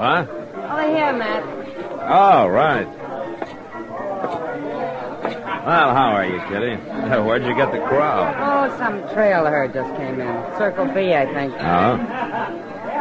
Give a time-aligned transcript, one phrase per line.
[0.00, 0.30] What?
[0.30, 1.44] Over here, Matt.
[2.08, 2.86] Oh, right.
[5.66, 6.76] Well, how are you, Kitty?
[7.22, 8.34] Where'd you get the crowd?
[8.40, 10.56] Oh, some trail herd just came in.
[10.56, 11.52] Circle B, I think.
[11.52, 11.98] Oh?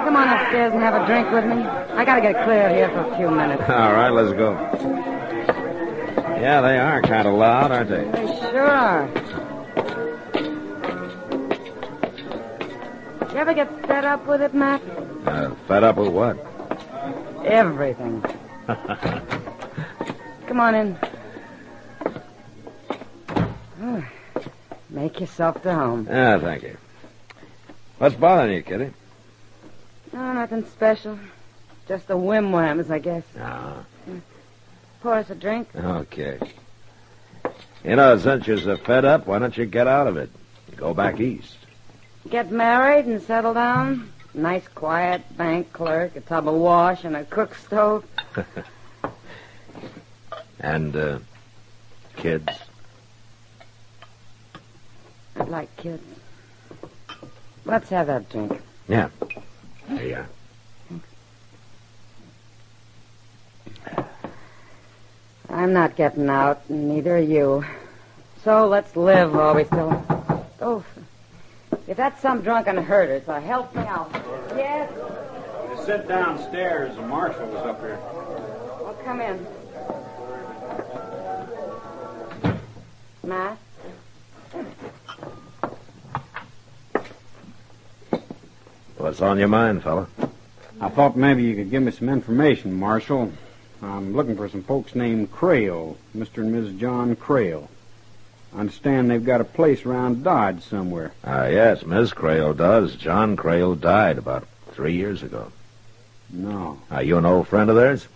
[0.03, 1.63] Come on upstairs and have a drink with me.
[1.63, 3.63] I gotta get clear here for a few minutes.
[3.69, 4.51] All right, let's go.
[6.41, 8.03] Yeah, they are kind of loud, aren't they?
[8.11, 9.07] They sure are.
[13.31, 14.81] You ever get fed up with it, Matt?
[15.25, 16.58] Uh, fed up with what?
[17.45, 18.21] Everything.
[20.47, 20.97] Come on in.
[23.81, 24.05] Oh,
[24.89, 26.07] make yourself to home.
[26.09, 26.77] Yeah, thank you.
[27.97, 28.91] What's bothering you, Kitty?
[30.13, 31.19] No, nothing special.
[31.87, 33.23] Just the whim whams, I guess.
[33.35, 33.85] No.
[35.01, 35.69] Pour us a drink.
[35.75, 36.39] Okay.
[37.83, 40.29] You know, since you're so fed up, why don't you get out of it?
[40.75, 41.57] Go back east.
[42.29, 44.11] Get married and settle down.
[44.39, 48.05] Nice, quiet bank clerk, a tub of wash, and a cook stove.
[50.61, 51.19] And, uh,
[52.17, 52.49] kids.
[55.37, 56.03] I'd like kids.
[57.63, 58.61] Let's have that drink.
[58.89, 59.07] Yeah.
[59.87, 60.27] There you are.
[65.49, 67.63] I'm not getting out, and neither are you.
[68.43, 70.05] So let's live while we still.
[70.59, 70.83] Oh,
[71.89, 74.11] if that's some drunken herder, so help me out.
[74.55, 74.91] Yes?
[75.71, 76.95] You sit downstairs.
[76.95, 77.97] The marshal was up here.
[78.79, 79.45] Well, come in.
[83.23, 83.57] Matt?
[88.97, 90.07] What's on your mind, fella?
[90.79, 93.31] I thought maybe you could give me some information, Marshal.
[93.81, 96.43] I'm looking for some folks named Crail, Mr.
[96.43, 96.79] and Mrs.
[96.79, 97.67] John Crail.
[98.55, 101.11] I understand they've got a place around Dodge somewhere.
[101.23, 102.95] Ah, yes, Miss Crail does.
[102.95, 105.51] John Crail died about three years ago.
[106.31, 108.07] No, Are you an old friend of theirs?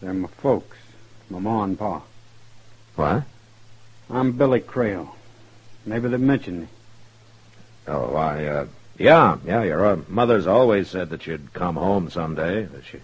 [0.00, 0.76] they're my folks,
[1.30, 2.02] my ma and pa.
[2.96, 3.22] What?
[4.10, 5.14] I'm Billy Crail.
[5.86, 6.68] Maybe they mentioned me.
[7.86, 8.66] Oh, why, uh,
[8.98, 12.98] yeah, yeah, your uh, mother's always said that you'd come home someday, but she,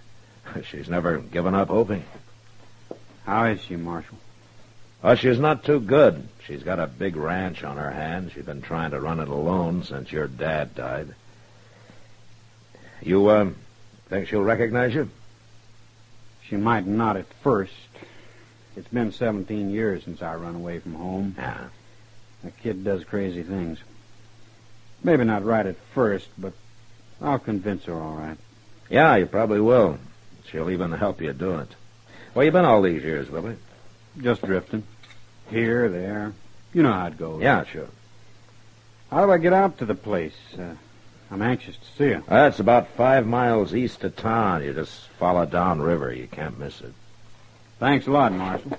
[0.70, 2.04] she's never given up hoping.
[3.24, 4.16] How is she, Marshal?
[5.02, 6.28] Oh, she's not too good.
[6.44, 8.32] She's got a big ranch on her hands.
[8.32, 11.14] She's been trying to run it alone since your dad died.
[13.00, 13.56] You, um,
[14.08, 15.08] think she'll recognize you?
[16.48, 17.72] She might not at first.
[18.76, 21.34] It's been 17 years since I run away from home.
[21.36, 21.68] Yeah.
[22.44, 23.78] A kid does crazy things.
[25.02, 26.52] Maybe not right at first, but
[27.20, 28.38] I'll convince her all right.
[28.88, 29.98] Yeah, you probably will.
[30.50, 31.68] She'll even help you do it.
[32.32, 33.56] Where you been all these years, Willie?
[34.20, 34.84] Just drifting.
[35.50, 36.32] Here, there.
[36.74, 37.42] You know how it goes.
[37.42, 37.88] Yeah, sure.
[39.10, 40.34] How do I get out to the place?
[40.58, 40.74] Uh,
[41.30, 42.22] I'm anxious to see her.
[42.28, 44.62] That's about five miles east of town.
[44.64, 46.12] You just follow down river.
[46.12, 46.92] You can't miss it.
[47.78, 48.78] Thanks a lot, Marshal.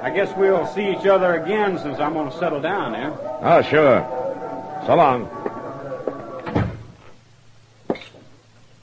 [0.00, 3.16] I guess we'll see each other again since I'm going to settle down there.
[3.40, 4.00] Oh, sure.
[4.86, 5.28] So long.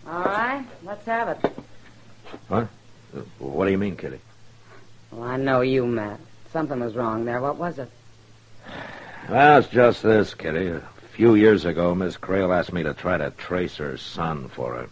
[0.07, 1.51] All right, let's have it.
[2.47, 2.67] What?
[3.37, 4.19] What do you mean, Kitty?
[5.11, 6.19] Well, I know you, Matt.
[6.51, 7.41] Something was wrong there.
[7.41, 7.89] What was it?
[9.29, 10.67] Well, it's just this, Kitty.
[10.67, 10.81] A
[11.13, 14.89] few years ago, Miss Creel asked me to try to trace her son for her.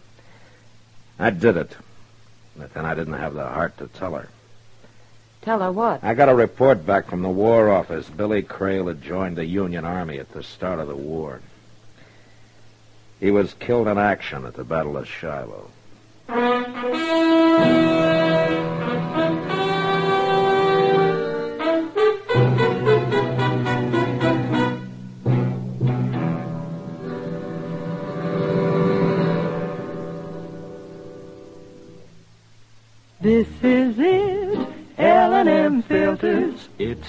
[1.18, 1.74] I did it.
[2.56, 4.28] But then I didn't have the heart to tell her.
[5.42, 6.02] Tell her what?
[6.02, 8.08] I got a report back from the War Office.
[8.08, 11.40] Billy Creel had joined the Union Army at the start of the war.
[13.20, 15.70] He was killed in action at the Battle of Shiloh.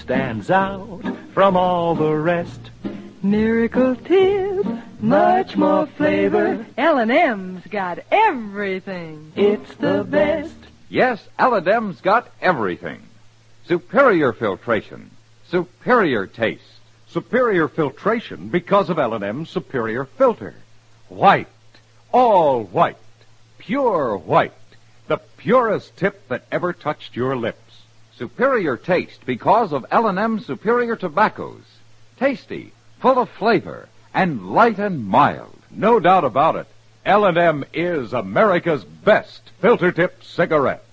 [0.09, 1.03] Stands out
[1.35, 2.71] from all the rest.
[3.21, 4.65] Miracle tip,
[4.99, 6.65] much more flavor.
[6.79, 9.31] L&M's got everything.
[9.35, 10.55] It's the best.
[10.89, 13.03] Yes, L&M's got everything.
[13.67, 15.11] Superior filtration,
[15.47, 16.63] superior taste.
[17.09, 20.55] Superior filtration because of L&M's superior filter.
[21.09, 21.49] White.
[22.11, 22.97] All white.
[23.59, 24.53] Pure white.
[25.05, 27.68] The purest tip that ever touched your lips.
[28.19, 31.63] Superior taste because of L&M superior tobaccos.
[32.17, 35.55] Tasty, full of flavor, and light and mild.
[35.71, 36.67] No doubt about it.
[37.05, 40.83] L&M is America's best filter tip cigarette.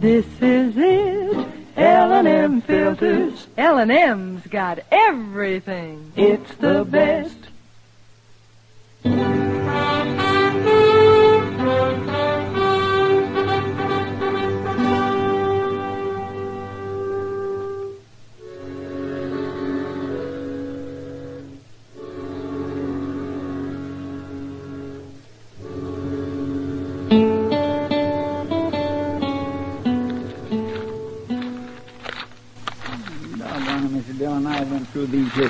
[0.00, 3.46] This is it, L&M filters.
[3.56, 6.12] L&M's got everything.
[6.16, 7.38] It's the best.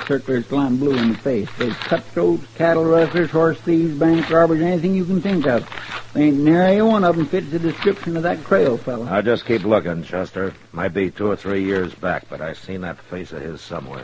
[0.07, 1.49] Circulars till blue in the face.
[1.57, 5.67] There's cutthroats, cattle rustlers, horse thieves, bank robbers, anything you can think of.
[6.13, 9.05] There ain't nary one of 'em fits the description of that Crail fellow.
[9.09, 10.53] I'll just keep looking, Chester.
[10.71, 14.03] Might be two or three years back, but I seen that face of his somewhere.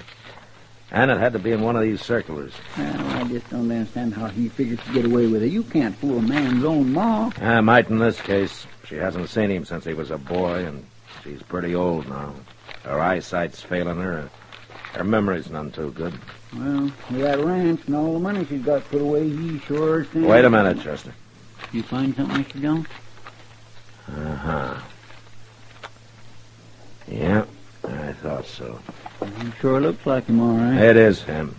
[0.91, 2.51] And it had to be in one of these circulars.
[2.77, 5.47] Well, I just don't understand how he figures to get away with it.
[5.47, 7.31] You can't fool a man's own ma.
[7.41, 8.67] I might in this case.
[8.85, 10.83] She hasn't seen him since he was a boy, and
[11.23, 12.33] she's pretty old now.
[12.83, 14.29] Her eyesight's failing her.
[14.93, 16.13] And Her memory's none too good.
[16.55, 20.27] Well, with that ranch and all the money she's got put away, he sure stands.
[20.27, 21.13] Wait a minute, Chester.
[21.71, 22.61] You find something, Mr.
[22.61, 22.87] Jones?
[24.07, 24.75] Uh-huh.
[27.07, 27.45] Yeah,
[27.87, 28.79] I thought so.
[29.41, 30.81] He sure looks like him, all right.
[30.81, 31.55] It is him.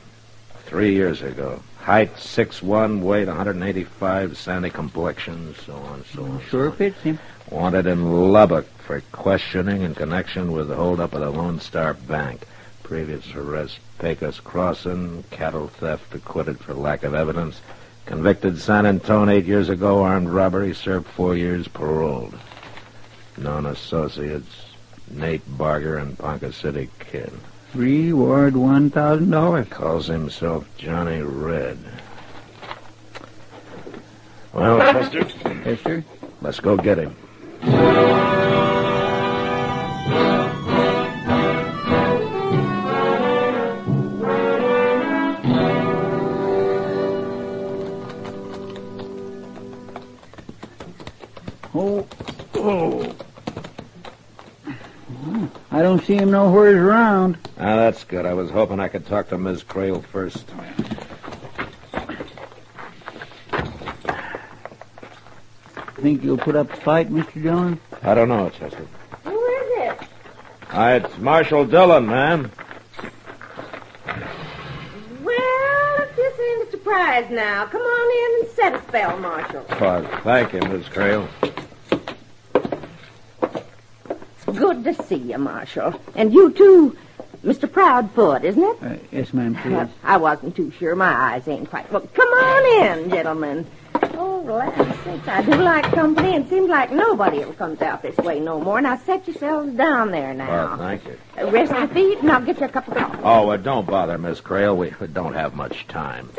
[0.67, 1.63] Three years ago.
[1.79, 6.41] Height six one, weight 185, sandy complexion, so on, so on.
[6.49, 6.77] Sure so on.
[6.77, 7.19] fits him.
[7.51, 12.47] Wanted in Lubbock for questioning in connection with the holdup of the Lone Star Bank.
[12.83, 17.61] Previous arrest, Pecos Crossing, cattle theft, acquitted for lack of evidence.
[18.05, 22.39] Convicted San Antone eight years ago, armed robbery, served four years, paroled.
[23.37, 24.67] Known associates,
[25.11, 27.33] Nate Barger and Ponca City Kid.
[27.75, 29.69] Reward one thousand dollars.
[29.69, 31.79] Calls himself Johnny Red.
[34.53, 36.05] Well, Chester, sir.
[36.43, 37.17] let's go get him.
[56.13, 57.39] I don't see him nowhere's around.
[57.59, 58.27] Ah, that's good.
[58.27, 59.63] I was hoping I could talk to Ms.
[59.63, 60.45] Creel first.
[65.95, 67.43] Think you'll put up a fight, Mr.
[67.43, 67.79] Jones?
[68.03, 68.87] I don't know, Chester.
[69.25, 69.99] Who is it?
[70.69, 72.51] Hi, it's Marshal Dillon, ma'am.
[75.23, 77.65] Well, if this ain't a surprise now.
[77.67, 79.65] Come on in and set a spell, Marshal.
[79.71, 81.27] Oh, thank you, Miss Creel.
[84.49, 85.99] It's good to see you, Marshal.
[86.15, 86.97] And you too,
[87.45, 87.71] Mr.
[87.71, 88.77] Proudfoot, isn't it?
[88.83, 89.89] Uh, yes, ma'am, Uh, please.
[90.05, 90.95] I wasn't too sure.
[90.95, 91.91] My eyes ain't quite.
[91.91, 92.63] Well, come on
[93.01, 93.67] in, gentlemen.
[94.15, 98.17] Oh, land sakes, I do like company, and seems like nobody ever comes out this
[98.19, 98.81] way no more.
[98.81, 100.77] Now set yourselves down there Well, now.
[100.77, 101.17] thank you.
[101.39, 103.19] Uh, Rest your feet, and I'll get you a cup of coffee.
[103.23, 104.77] Oh, uh, don't bother, Miss Creel.
[104.77, 106.29] We don't have much time.
[106.29, 106.37] Time?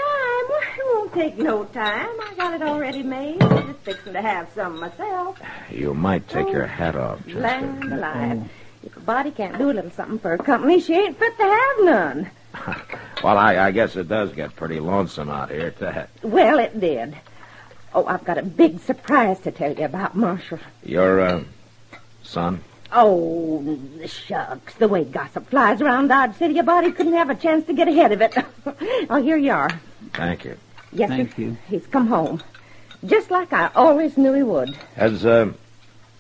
[1.16, 2.10] Well, It won't take no time.
[2.22, 3.42] I got it already made.
[3.42, 5.40] I'm just fixing to have some myself.
[5.70, 7.40] You might take your hat off, Chester.
[7.40, 8.50] Land alive.
[8.84, 11.44] If a body can't do a little something for a company, she ain't fit to
[11.44, 12.32] have none.
[13.24, 16.10] well, I, I guess it does get pretty lonesome out here at that.
[16.22, 17.16] Well, it did.
[17.94, 20.60] Oh, I've got a big surprise to tell you about, Marshal.
[20.84, 21.44] Your, uh,
[22.24, 22.64] son?
[22.92, 24.74] Oh, shucks.
[24.76, 27.88] The way gossip flies around Dodge City, a body couldn't have a chance to get
[27.88, 28.36] ahead of it.
[29.10, 29.70] oh, here you are.
[30.14, 30.58] Thank you.
[30.94, 31.42] Yes, Thank sir.
[31.42, 31.58] you.
[31.70, 32.42] He's come home.
[33.06, 34.76] Just like I always knew he would.
[34.96, 35.52] Has, uh,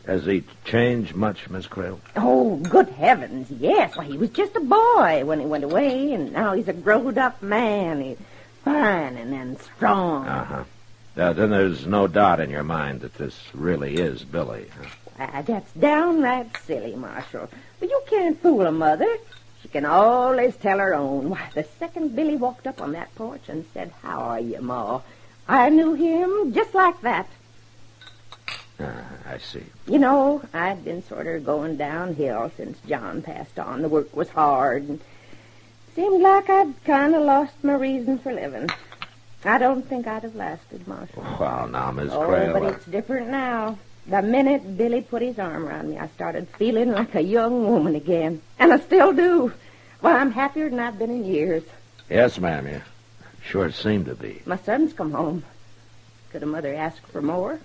[0.05, 1.99] has he changed much, Miss Creel?
[2.17, 3.95] Oh, good heavens, yes.
[3.95, 7.41] Why, he was just a boy when he went away, and now he's a grown-up
[7.41, 8.01] man.
[8.01, 8.17] He's
[8.65, 10.27] fine and then strong.
[10.27, 10.63] Uh-huh.
[11.15, 14.65] Uh, then there's no doubt in your mind that this really is Billy.
[14.77, 14.89] huh?
[15.19, 17.47] Ah, that's downright silly, Marshal.
[17.79, 19.17] But you can't fool a mother.
[19.73, 21.31] Can always tell her own.
[21.31, 25.01] Why, the second Billy walked up on that porch and said, How are you, Ma?
[25.47, 27.27] I knew him just like that.
[28.79, 29.63] Ah, I see.
[29.87, 33.81] You know, I'd been sort of going downhill since John passed on.
[33.81, 35.01] The work was hard, and
[35.95, 38.69] seemed like I'd kind of lost my reason for living.
[39.43, 41.23] I don't think I'd have lasted, Marshal.
[41.39, 43.79] Well, now, Miss Oh, but uh, it's different now.
[44.07, 47.95] The minute Billy put his arm around me, I started feeling like a young woman
[47.95, 48.41] again.
[48.60, 49.53] And I still do.
[50.01, 51.63] Why, I'm happier than I've been in years.
[52.10, 52.81] Yes, ma'am, you
[53.43, 54.41] sure seem to be.
[54.45, 55.43] My son's come home.
[56.31, 57.60] Could a mother ask for more?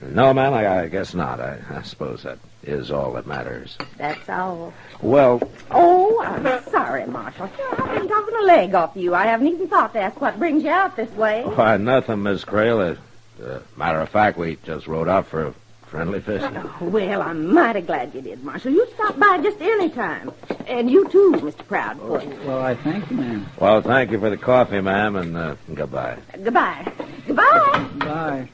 [0.00, 1.40] No, ma'am, I, I guess not.
[1.40, 3.76] I, I suppose that is all that matters.
[3.96, 4.72] That's all.
[5.02, 5.40] Well,
[5.72, 7.50] Oh, I'm sorry, Marshal.
[7.78, 9.12] I've been talking a leg off you.
[9.14, 11.42] I haven't even thought to ask what brings you out this way.
[11.42, 12.96] why, nothing, Miss Creel.
[13.40, 15.54] Uh, uh, matter of fact, we just rode out for a
[15.86, 16.56] friendly fishing.
[16.56, 18.72] Oh, well, I'm mighty glad you did, Marshal.
[18.72, 20.32] You stop by just any time.
[20.66, 21.66] And you too, Mr.
[21.66, 22.44] Proudfoot.
[22.44, 23.46] Well, I thank you, ma'am.
[23.58, 26.18] Well, thank you for the coffee, ma'am, and uh, goodbye.
[26.42, 26.92] Goodbye.
[27.26, 27.88] Goodbye.
[27.98, 28.48] Bye.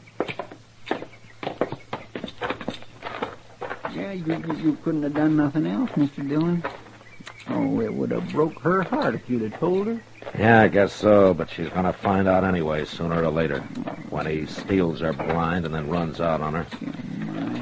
[3.92, 6.28] Yeah, you, you, you couldn't have done nothing else, Mr.
[6.28, 6.64] Dillon.
[7.48, 10.00] Oh, it would have broke her heart if you'd have told her.
[10.38, 13.60] Yeah, I guess so, but she's going to find out anyway, sooner or later.
[14.10, 16.66] When he steals her blind and then runs out on her.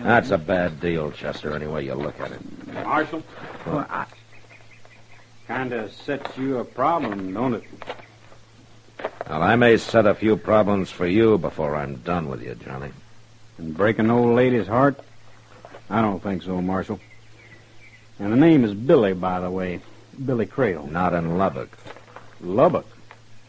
[0.04, 2.40] That's a bad deal, Chester, any way you look at it.
[2.72, 3.22] Marshal,
[3.66, 4.06] Well, I,
[5.48, 7.64] kind of sets you a problem, don't it?
[9.28, 12.90] Well, I may set a few problems for you before I'm done with you, Johnny.
[13.58, 14.98] And break an old lady's heart?
[15.90, 17.00] I don't think so, Marshal.
[18.22, 19.80] And the name is Billy, by the way.
[20.24, 20.86] Billy Creel.
[20.86, 21.76] Not in Lubbock.
[22.40, 22.86] Lubbock.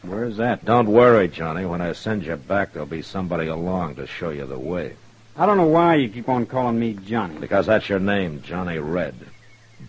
[0.01, 0.65] Where's that?
[0.65, 1.63] Don't worry, Johnny.
[1.63, 4.95] When I send you back, there'll be somebody along to show you the way.
[5.37, 7.37] I don't know why you keep on calling me Johnny.
[7.37, 9.13] Because that's your name, Johnny Red.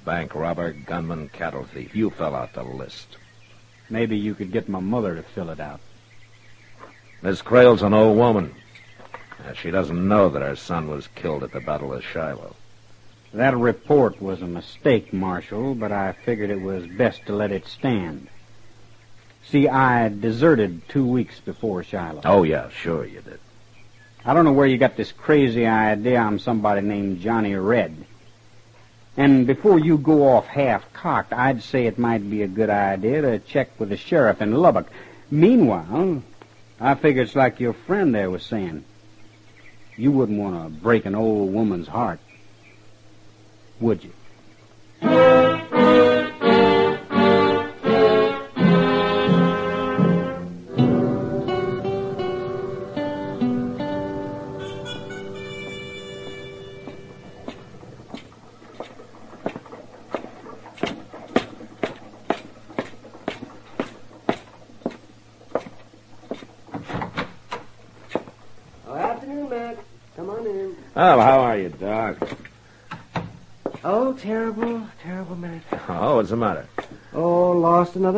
[0.05, 1.97] Bank robber, gunman, cattle thief.
[1.97, 3.17] You fell out the list.
[3.89, 5.81] Maybe you could get my mother to fill it out.
[7.23, 8.55] Miss Crail's an old woman.
[9.55, 12.55] She doesn't know that her son was killed at the Battle of Shiloh.
[13.35, 17.67] That report was a mistake, Marshal, but I figured it was best to let it
[17.67, 18.29] stand.
[19.49, 22.21] See, I deserted two weeks before Shiloh.
[22.25, 23.41] Oh, yeah, sure you did.
[24.25, 28.07] I don't know where you got this crazy idea I'm somebody named Johnny Red.
[29.17, 33.41] And before you go off half-cocked, I'd say it might be a good idea to
[33.41, 34.87] check with the sheriff in Lubbock.
[35.29, 36.23] Meanwhile,
[36.81, 38.85] I figure it's like your friend there was saying.
[39.97, 42.21] You wouldn't want to break an old woman's heart,
[43.81, 44.13] would you?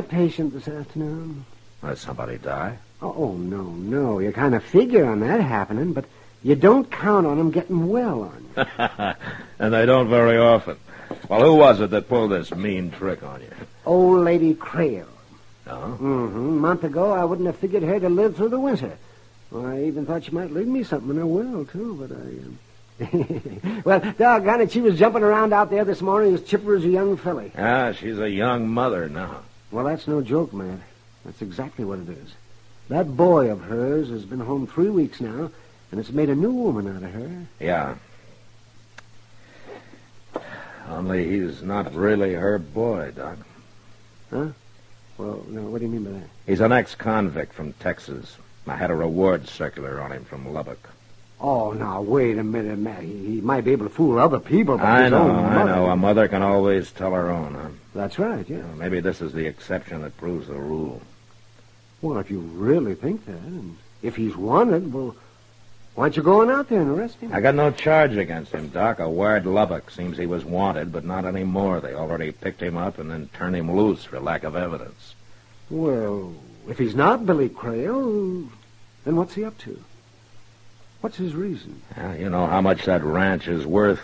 [0.09, 1.45] Patient this afternoon.
[1.85, 2.79] Did somebody die?
[3.03, 4.19] Oh, oh no, no.
[4.19, 6.05] You kind of figure on that happening, but
[6.43, 8.65] you don't count on him getting well on you.
[9.59, 10.79] and they don't very often.
[11.29, 13.51] Well, who was it that pulled this mean trick on you?
[13.85, 15.07] Old Lady Creel.
[15.67, 15.99] Oh?
[16.01, 16.37] Mm-hmm.
[16.37, 18.97] A month ago, I wouldn't have figured her to live through the winter.
[19.51, 22.21] Well, I even thought she might leave me something in her will, too, but I...
[22.21, 22.59] Um...
[23.85, 26.89] well, doggone it, she was jumping around out there this morning as chipper as a
[26.89, 27.53] young filly.
[27.57, 29.43] Ah, she's a young mother now.
[29.77, 30.79] Well, that's no joke, Matt.
[31.27, 32.33] That's exactly what it is.
[32.89, 35.51] That boy of hers has been home three weeks now,
[35.91, 37.47] and it's made a new woman out of her.
[37.61, 37.97] Yeah.
[40.89, 43.37] Only he's not really her boy, Doc.
[44.31, 44.47] Huh?
[45.19, 46.29] Well, no, what do you mean by that?
[46.47, 48.39] He's an ex-convict from Texas.
[48.67, 50.89] I had a reward circular on him from Lubbock.
[51.39, 53.03] Oh, now, wait a minute, Matt.
[53.03, 55.55] He, he might be able to fool other people, but I his know, own I
[55.57, 55.87] mother- know.
[55.91, 57.69] A mother can always tell her own, huh?
[57.97, 58.59] That's right, yeah.
[58.59, 61.01] Well, maybe this is the exception that proves the rule.
[62.03, 65.17] Well, if you really think that, and if he's wanted, well,
[65.95, 67.33] why don't you go on out there and arrest him?
[67.33, 68.99] I got no charge against him, Doc.
[68.99, 71.81] A wired Lubbock seems he was wanted, but not anymore.
[71.81, 75.15] They already picked him up and then turned him loose for lack of evidence.
[75.71, 76.35] Well,
[76.69, 78.47] if he's not Billy Crail,
[79.05, 79.83] then what's he up to?
[81.01, 81.81] What's his reason?
[81.97, 84.01] Yeah, you know how much that ranch is worth.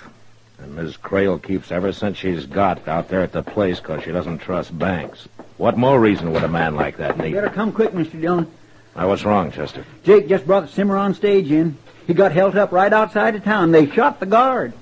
[0.63, 4.13] And Miss Crail keeps ever since she's got out there at the place because she
[4.13, 5.29] doesn't trust banks.
[5.57, 7.35] What more reason would a man like that You need?
[7.35, 8.21] better come quick, Mr.
[8.21, 8.47] Dillon.
[8.95, 9.85] Now, what's wrong, Chester?
[10.05, 11.77] Jake just brought the Cimarron stage in.
[12.07, 13.73] He got held up right outside of town.
[13.73, 14.73] They shot the guard.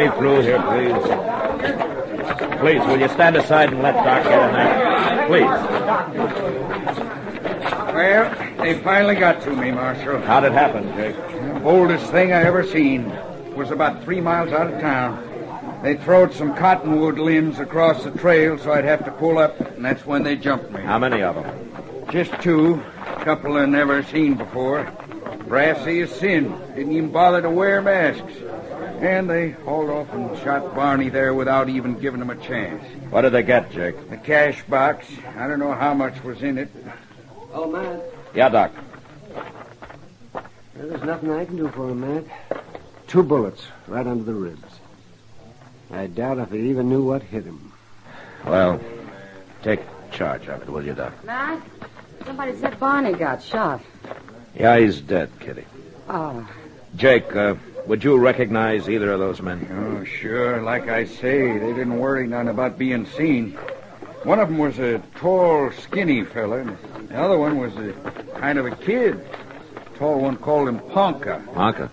[0.00, 0.94] Me through here, please?
[2.60, 5.26] Please, will you stand aside and let Doc get in there?
[5.26, 5.44] Please.
[7.94, 10.20] Well, they finally got to me, Marshal.
[10.20, 11.16] How'd it happen, Jake?
[11.16, 13.10] The boldest thing I ever seen
[13.54, 15.26] was about three miles out of town.
[15.82, 19.84] They throwed some cottonwood limbs across the trail, so I'd have to pull up, and
[19.84, 20.82] that's when they jumped me.
[20.82, 22.06] How many of them?
[22.10, 22.82] Just two.
[23.06, 24.90] A couple I never seen before.
[25.46, 26.54] Brassy as sin.
[26.74, 28.32] Didn't even bother to wear masks.
[29.00, 32.84] And they hauled off and shot Barney there without even giving him a chance.
[33.10, 34.10] What did they get, Jake?
[34.10, 35.06] The cash box,
[35.38, 36.68] I don't know how much was in it.
[37.52, 38.02] Oh, Matt,
[38.34, 38.72] Yeah, Doc.
[40.74, 42.24] there's nothing I can do for him, Matt.
[43.06, 44.62] Two bullets right under the ribs.
[45.90, 47.72] I doubt if he even knew what hit him.
[48.46, 48.80] Well,
[49.62, 49.80] take
[50.12, 51.12] charge of it, will you, Doc?
[51.24, 51.60] Matt,
[52.26, 53.80] somebody said Barney got shot.
[54.54, 55.64] Yeah, he's dead, Kitty.
[56.08, 56.46] Oh,
[56.96, 57.54] Jake, uh,
[57.86, 59.66] would you recognize either of those men?
[59.70, 60.62] Oh, sure.
[60.62, 63.52] Like I say, they didn't worry none about being seen.
[64.24, 67.92] One of them was a tall, skinny fella, and the other one was a
[68.38, 69.26] kind of a kid.
[69.96, 71.42] Tall one called him Ponca.
[71.54, 71.90] Honka?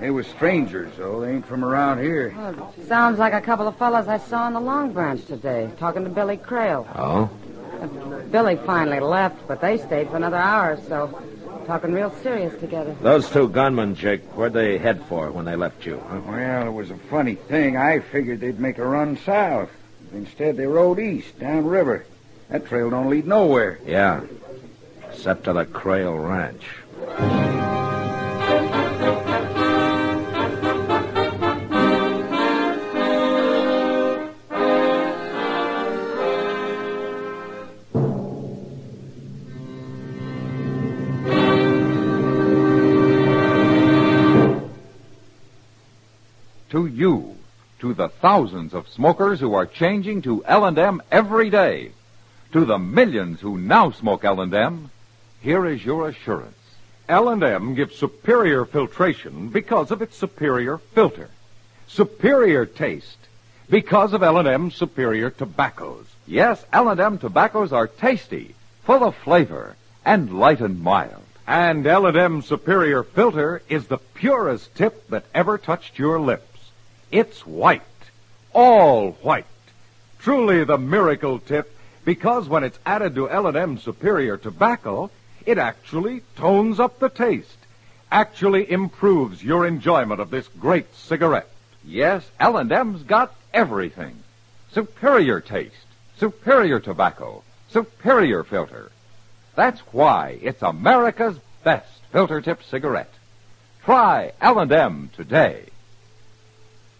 [0.00, 1.20] They were strangers, though.
[1.22, 2.34] They ain't from around here.
[2.36, 6.04] well, sounds like a couple of fellas I saw on the Long Branch today, talking
[6.04, 6.86] to Billy Crail.
[6.94, 7.30] Oh?
[8.30, 11.22] Billy finally left, but they stayed for another hour or so,
[11.66, 12.96] talking real serious together.
[13.00, 16.02] Those two gunmen, Jake, where'd they head for when they left you?
[16.08, 16.20] Huh?
[16.26, 17.76] Well, it was a funny thing.
[17.76, 19.70] I figured they'd make a run south.
[20.12, 22.06] Instead, they rode east, downriver.
[22.48, 23.80] That trail don't lead nowhere.
[23.84, 24.22] Yeah.
[25.10, 26.62] Except to the Crail Ranch.
[47.96, 51.92] The thousands of smokers who are changing to L&M every day,
[52.52, 54.90] to the millions who now smoke L&M,
[55.40, 56.56] here is your assurance.
[57.08, 61.30] L&M gives superior filtration because of its superior filter.
[61.86, 63.18] Superior taste
[63.68, 66.06] because of L&M superior tobaccos.
[66.26, 68.54] Yes, L&M tobaccos are tasty,
[68.84, 71.22] full of flavor, and light and mild.
[71.46, 76.55] And L&M superior filter is the purest tip that ever touched your lips.
[77.10, 77.82] It's white.
[78.52, 79.46] All white.
[80.18, 81.72] Truly the miracle tip
[82.04, 85.10] because when it's added to L&M superior tobacco,
[85.44, 87.58] it actually tones up the taste,
[88.10, 91.48] actually improves your enjoyment of this great cigarette.
[91.84, 94.22] Yes, L&M's got everything.
[94.72, 95.86] Superior taste,
[96.18, 98.90] superior tobacco, superior filter.
[99.54, 103.12] That's why it's America's best filter tip cigarette.
[103.84, 105.66] Try L&M today.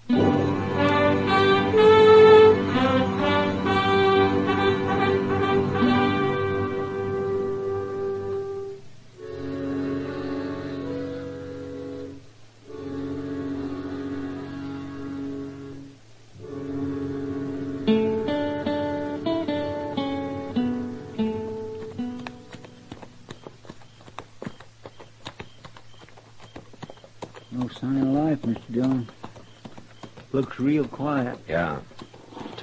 [0.08, 0.35] No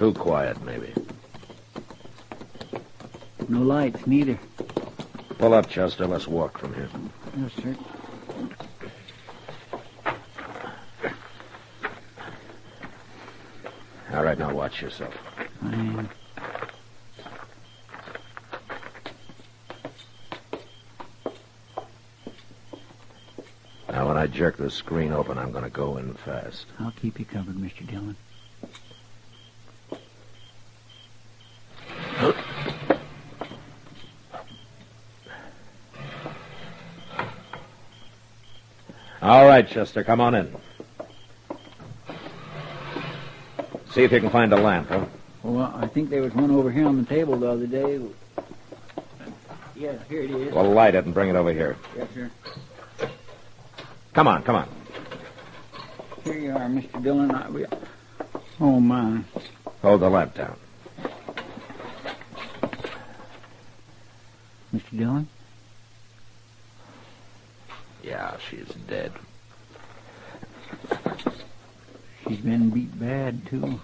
[0.04, 0.94] Too quiet, maybe.
[3.48, 4.38] No lights, neither.
[5.38, 6.06] Pull up, Chester.
[6.06, 6.90] Let's walk from here.
[7.38, 7.76] Yes, sir.
[14.12, 15.18] All right, now watch yourself.
[15.64, 16.10] I am.
[23.88, 26.66] Now, when I jerk the screen open, I'm going to go in fast.
[26.78, 27.90] I'll keep you covered, Mr.
[27.90, 28.18] Dillon.
[39.24, 40.56] All right, Chester, come on in.
[43.92, 45.06] See if you can find a lamp, huh?
[45.44, 48.02] Well, I think there was one over here on the table the other day.
[49.76, 50.54] Yeah, here it is.
[50.54, 51.78] Well, light it and bring it over here.
[51.96, 52.32] Yes, sir.
[54.14, 54.70] Come on, come on.
[56.24, 57.04] Here you are, Mr.
[57.04, 57.30] Dillon.
[57.30, 57.66] I, we,
[58.60, 59.22] oh, my.
[59.84, 60.58] Hold the lamp down.
[64.74, 64.98] Mr.
[64.98, 65.28] Dillon?
[68.02, 69.12] Yeah, she's dead.
[72.28, 73.80] She's been beat bad, too.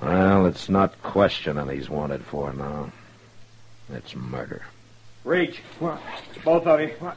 [0.00, 2.92] Well, it's not questioning he's wanted for now.
[3.92, 4.62] It's murder.
[5.24, 5.62] Reach.
[5.78, 6.00] What?
[6.44, 6.88] Both of you.
[6.98, 7.16] What?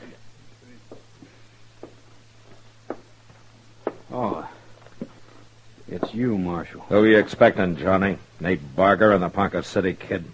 [4.11, 4.49] Oh.
[5.87, 6.81] It's you, Marshal.
[6.89, 8.17] Who you expecting, Johnny?
[8.39, 10.25] Nate Barger and the Ponca City Kid?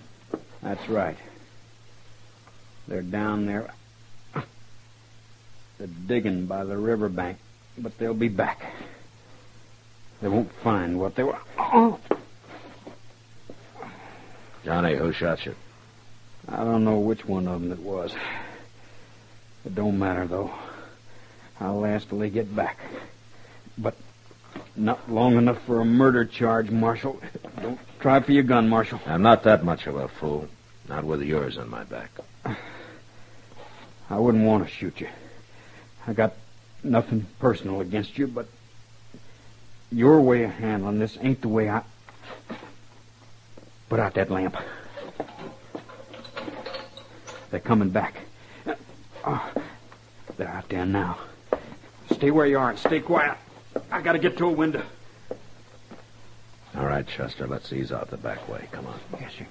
[0.62, 1.18] That's right.
[2.88, 3.74] They're down there.
[5.78, 7.38] They're digging by the riverbank,
[7.78, 8.74] but they'll be back.
[10.22, 11.38] They won't find what they were.
[11.58, 12.00] Oh!
[14.64, 15.56] Johnny, who shot you?
[16.48, 18.14] I don't know which one of them it was.
[19.66, 20.52] It don't matter, though.
[21.60, 22.78] I'll last till they get back.
[23.78, 23.96] But
[24.76, 27.22] not long enough for a murder charge, Marshal.
[27.62, 29.00] Don't try for your gun, Marshal.
[29.06, 30.48] I'm not that much of a fool.
[30.88, 32.12] Not with yours on my back.
[34.10, 35.10] I wouldn't want to shoot you.
[36.06, 36.34] I got
[36.86, 38.48] nothing personal against you, but
[39.92, 41.84] your way of handling this ain't the way I.
[43.90, 44.56] Put out that lamp.
[47.52, 48.16] They're coming back.
[49.26, 49.54] Oh,
[50.38, 51.18] they're out there now.
[52.12, 53.38] Stay where you are and stay quiet.
[53.92, 54.84] I gotta get to a window.
[56.78, 58.68] All right, Chester, let's ease out the back way.
[58.72, 59.00] Come on.
[59.20, 59.46] Yes, sir.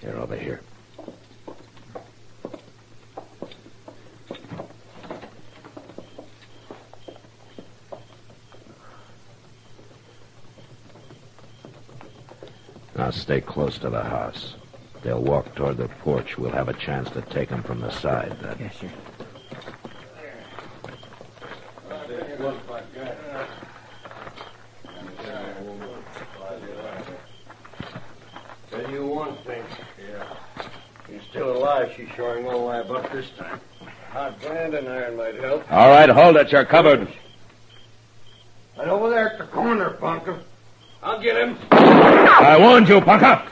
[0.00, 0.60] Here, over here.
[13.08, 14.54] Now stay close to the house.
[15.02, 16.36] They'll walk toward the porch.
[16.36, 18.58] We'll have a chance to take them from the side then.
[18.60, 18.90] Yes, sir.
[28.70, 29.64] Tell you one thing.
[29.98, 30.36] Yeah.
[31.08, 31.90] He's still alive.
[31.96, 33.58] She's sure ain't gonna lie about this time.
[34.10, 35.72] Hot branding iron might help.
[35.72, 36.52] All right, hold it.
[36.52, 37.08] You're covered.
[38.76, 40.42] Right over there at the corner, Bunker.
[41.02, 41.56] I'll get him.
[41.70, 43.42] I warned you, Ponca.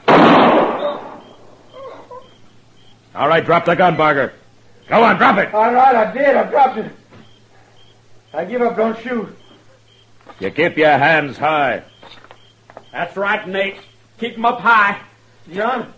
[3.15, 4.33] All right, drop the gun, Barger.
[4.89, 5.53] Go on, drop it.
[5.53, 6.37] All right, I did.
[6.37, 6.93] I dropped it.
[8.33, 8.77] I give up.
[8.77, 9.37] Don't shoot.
[10.39, 11.83] You keep your hands high.
[12.93, 13.79] That's right, Nate.
[14.19, 15.01] Keep 'em up high.
[15.53, 15.93] John?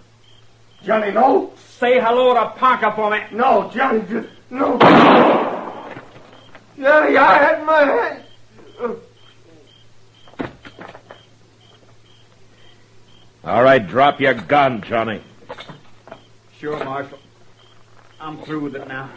[0.85, 1.53] Johnny, no.
[1.57, 3.21] Say hello to Ponca for me.
[3.33, 4.79] No, Johnny, just, no.
[6.79, 8.23] Johnny, I had my hand.
[13.49, 15.23] All right, drop your gun, Johnny.
[16.59, 17.19] Sure, Marshal.
[18.21, 19.09] I'm through with it now.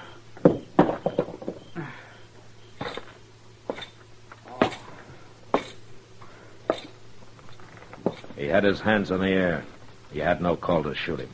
[8.38, 9.65] He had his hands in the air.
[10.13, 11.30] You had no call to shoot him.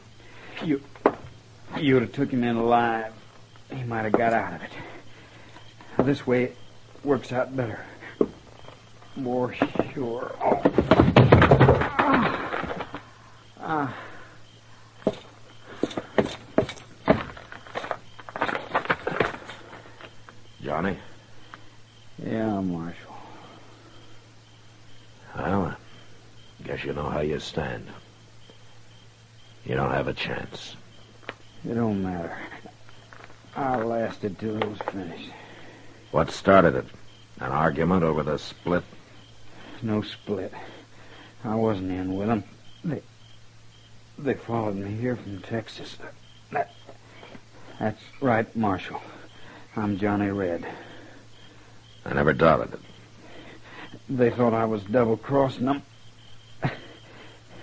[0.66, 0.82] You,
[1.80, 3.14] you'd have took him in alive.
[3.72, 4.72] He might have got out of it.
[6.04, 6.58] This way it
[7.04, 7.86] works out better.
[9.16, 9.54] More
[9.94, 10.36] sure.
[10.44, 10.87] Oh.
[13.70, 13.94] Ah.
[20.64, 20.98] Johnny?
[22.26, 23.14] Yeah, Marshal.
[25.36, 27.86] Well, I guess you know how you stand.
[29.66, 30.78] You don't have a chance.
[31.70, 32.38] It don't matter.
[33.54, 35.32] I lasted till it was finished.
[36.12, 36.86] What started it?
[37.42, 38.86] An argument over the split?
[39.82, 40.54] No split.
[41.44, 42.46] I wasn't in with them.
[42.86, 43.02] They,
[44.18, 45.98] they followed me here from Texas.
[46.52, 46.72] That,
[47.80, 49.02] that's right, Marshal.
[49.76, 50.66] I'm Johnny Red.
[52.06, 52.80] I never doubted it.
[54.10, 55.84] They thought I was double crossing them.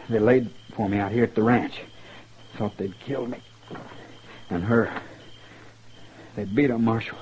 [0.07, 1.81] They laid for me out here at the ranch.
[2.59, 3.39] Thought they'd kill me.
[4.51, 4.93] And her.
[6.37, 7.17] They beat her, Marshal.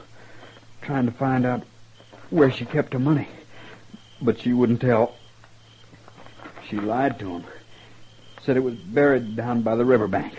[0.81, 1.62] Trying to find out
[2.31, 3.29] where she kept her money.
[4.21, 5.14] But she wouldn't tell.
[6.68, 7.45] She lied to him.
[8.44, 10.35] Said it was buried down by the riverbank.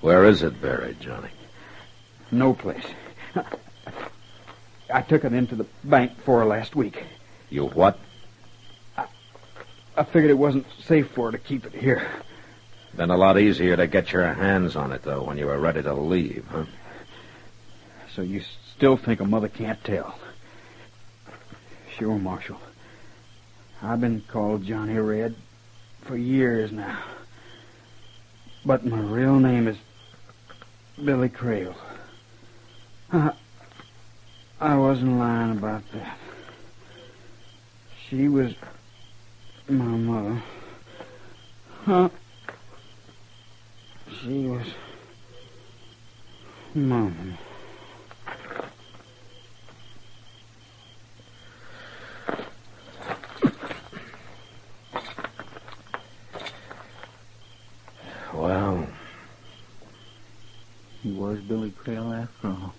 [0.00, 1.30] Where is it buried, Johnny?
[2.30, 2.84] No place.
[4.92, 7.02] I took it into the bank for her last week.
[7.48, 7.98] You what?
[8.96, 12.08] I figured it wasn't safe for her to keep it here.
[12.96, 15.82] Been a lot easier to get your hands on it, though, when you were ready
[15.82, 16.64] to leave, huh?
[18.14, 18.42] So you
[18.74, 20.18] still think a mother can't tell?
[21.96, 22.60] Sure, Marshal.
[23.82, 25.34] I've been called Johnny Red
[26.02, 26.98] for years now.
[28.64, 29.76] But my real name is
[31.02, 31.74] Billy Crail.
[33.12, 33.32] I,
[34.60, 36.18] I wasn't lying about that.
[38.08, 38.54] She was
[39.68, 40.42] my mother.
[41.84, 42.08] Huh?
[44.20, 44.66] She was
[46.74, 47.38] Mom.
[58.32, 58.86] Well,
[61.02, 62.74] He was Billy Crail after all.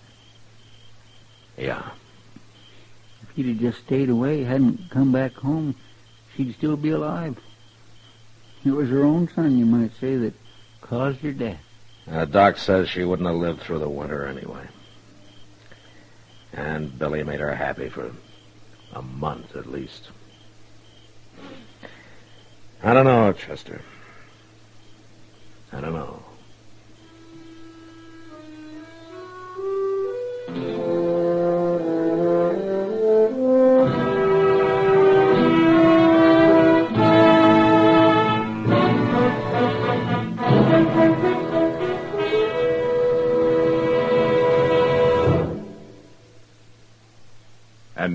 [1.56, 1.90] yeah.
[3.42, 5.74] If he'd have just stayed away, hadn't come back home,
[6.36, 7.36] she'd still be alive.
[8.64, 10.34] It was her own son, you might say, that
[10.80, 11.58] caused her death.
[12.08, 14.68] Uh, Doc says she wouldn't have lived through the winter anyway.
[16.52, 18.12] And Billy made her happy for
[18.92, 20.10] a month at least.
[22.80, 23.82] I don't know, Chester.
[25.72, 26.21] I don't know.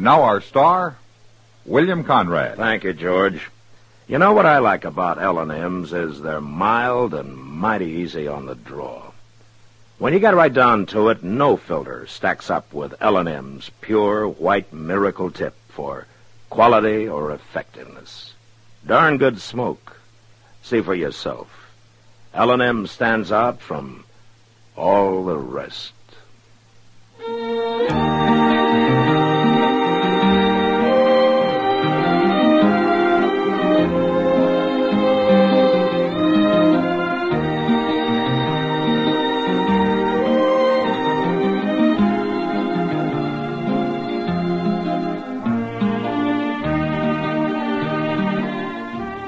[0.08, 0.96] Now our star,
[1.66, 2.56] William Conrad.
[2.56, 3.50] Thank you, George.
[4.08, 8.56] You know what I like about L&M's is they're mild and mighty easy on the
[8.56, 9.12] draw.
[9.98, 14.72] When you get right down to it, no filter stacks up with L&M's pure white
[14.72, 16.08] miracle tip for
[16.50, 18.32] quality or effectiveness.
[18.86, 19.98] Darn good smoke.
[20.64, 21.50] See for yourself.
[22.34, 24.06] L&M stands out from
[24.78, 25.92] all the rest.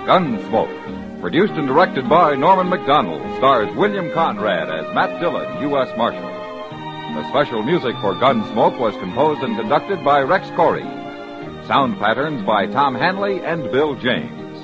[0.09, 5.95] Gunsmoke, produced and directed by Norman Macdonnell, stars William Conrad as Matt Dillon, U.S.
[5.95, 6.19] Marshal.
[7.13, 10.81] The special music for Gunsmoke was composed and conducted by Rex Koury.
[11.67, 14.57] Sound patterns by Tom Hanley and Bill James.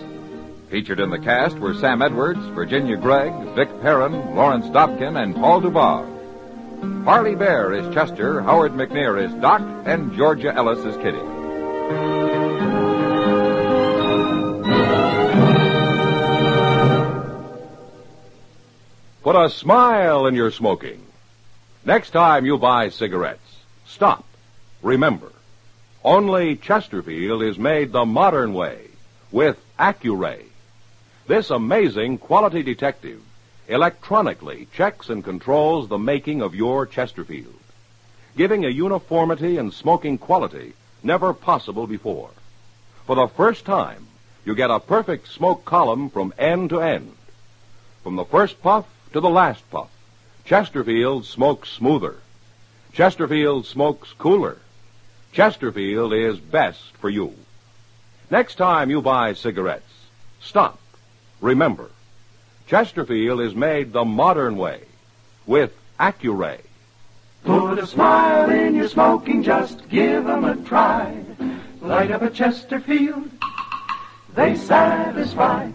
[0.71, 5.61] Featured in the cast were Sam Edwards, Virginia Gregg, Vic Perrin, Lawrence Dobkin, and Paul
[5.61, 7.05] Dubov.
[7.05, 12.34] Parley Baer is Chester, Howard McNear is Doc, and Georgia Ellis is Kitty.
[19.35, 21.05] Put a smile in your smoking.
[21.83, 24.23] Next time you buy cigarettes, stop.
[24.81, 25.29] Remember,
[26.05, 28.87] only Chesterfield is made the modern way
[29.33, 30.41] with Accuray.
[31.27, 33.21] This amazing quality detective
[33.67, 37.59] electronically checks and controls the making of your Chesterfield,
[38.37, 40.71] giving a uniformity and smoking quality
[41.03, 42.29] never possible before.
[43.05, 44.07] For the first time,
[44.45, 47.11] you get a perfect smoke column from end to end.
[48.01, 49.89] From the first puff to the last puff,
[50.45, 52.17] Chesterfield smokes smoother.
[52.93, 54.57] Chesterfield smokes cooler.
[55.31, 57.33] Chesterfield is best for you.
[58.29, 59.93] Next time you buy cigarettes,
[60.41, 60.79] stop.
[61.41, 61.89] Remember,
[62.67, 64.81] Chesterfield is made the modern way
[65.45, 66.59] with Accuray.
[67.43, 71.23] Put a smile in your smoking, just give 'em a try.
[71.81, 73.29] Light up a Chesterfield,
[74.33, 75.69] they satisfy.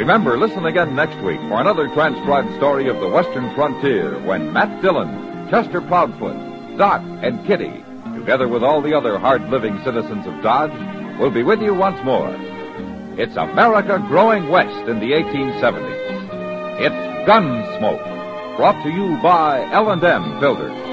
[0.00, 4.80] Remember, listen again next week for another transcribed story of the Western frontier when Matt
[4.80, 7.84] Dillon, Chester Proudfoot, Doc, and Kitty,
[8.18, 10.72] together with all the other hard-living citizens of Dodge,
[11.18, 12.34] will be with you once more.
[13.18, 16.80] It's America growing west in the 1870s.
[16.80, 20.89] It's Gunsmoke, brought to you by L&M Filters.